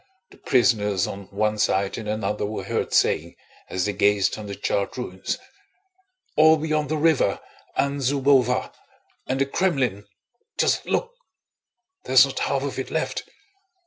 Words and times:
the 0.31 0.37
prisoners 0.37 1.05
on 1.05 1.25
one 1.25 1.59
side 1.59 1.95
and 1.95 2.09
another 2.09 2.43
were 2.43 2.63
heard 2.63 2.91
saying 2.91 3.35
as 3.69 3.85
they 3.85 3.93
gazed 3.93 4.35
on 4.35 4.47
the 4.47 4.55
charred 4.55 4.97
ruins. 4.97 5.37
"All 6.35 6.57
beyond 6.57 6.89
the 6.89 6.97
river, 6.97 7.39
and 7.77 8.01
Zúbova, 8.01 8.73
and 9.27 9.39
in 9.39 9.47
the 9.47 9.53
Krémlin.... 9.55 10.05
Just 10.57 10.87
look! 10.87 11.13
There's 12.05 12.25
not 12.25 12.39
half 12.39 12.63
of 12.63 12.79
it 12.79 12.89
left. 12.89 13.29